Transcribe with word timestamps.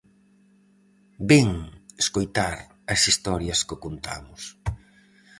Ven 1.29 1.49
escoitar 2.03 2.57
as 2.93 3.01
historias 3.09 3.59
que 3.67 3.75
contamos. 3.85 4.41